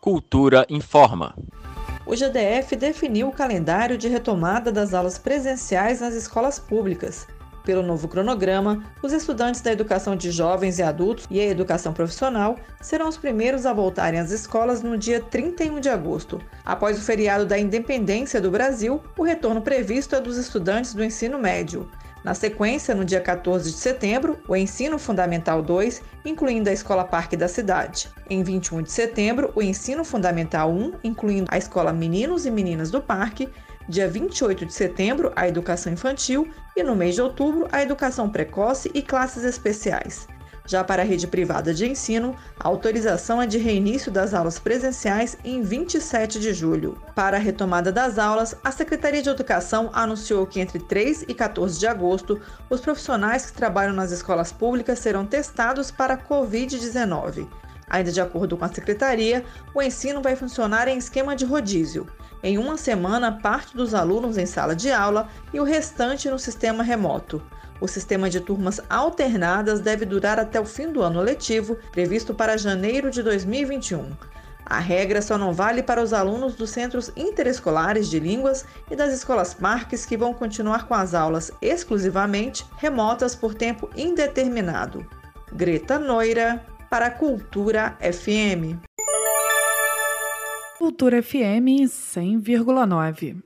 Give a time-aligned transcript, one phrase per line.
[0.00, 1.34] Cultura informa.
[2.06, 7.26] O GDF definiu o calendário de retomada das aulas presenciais nas escolas públicas.
[7.64, 12.56] Pelo novo cronograma, os estudantes da educação de jovens e adultos e a educação profissional
[12.80, 16.40] serão os primeiros a voltarem às escolas no dia 31 de agosto.
[16.64, 21.38] Após o feriado da independência do Brasil, o retorno previsto é dos estudantes do ensino
[21.38, 21.90] médio.
[22.24, 27.36] Na sequência, no dia 14 de setembro, o Ensino Fundamental 2, incluindo a Escola Parque
[27.36, 28.08] da cidade.
[28.28, 33.00] Em 21 de setembro, o Ensino Fundamental 1, incluindo a Escola Meninos e Meninas do
[33.00, 33.48] Parque.
[33.88, 38.90] Dia 28 de setembro, a Educação Infantil e no mês de outubro, a Educação Precoce
[38.92, 40.28] e Classes Especiais.
[40.68, 45.34] Já para a rede privada de ensino, a autorização é de reinício das aulas presenciais
[45.42, 47.00] em 27 de julho.
[47.14, 51.78] Para a retomada das aulas, a Secretaria de Educação anunciou que entre 3 e 14
[51.80, 57.48] de agosto, os profissionais que trabalham nas escolas públicas serão testados para a Covid-19.
[57.88, 62.06] Ainda de acordo com a secretaria, o ensino vai funcionar em esquema de rodízio.
[62.42, 66.84] Em uma semana, parte dos alunos em sala de aula e o restante no sistema
[66.84, 67.42] remoto.
[67.80, 72.56] O sistema de turmas alternadas deve durar até o fim do ano letivo, previsto para
[72.56, 74.10] janeiro de 2021.
[74.66, 79.14] A regra só não vale para os alunos dos centros interescolares de línguas e das
[79.14, 85.06] escolas parques que vão continuar com as aulas exclusivamente remotas por tempo indeterminado.
[85.52, 88.76] Greta Noira, para a Cultura FM.
[90.78, 93.42] Cultura FM 100,9.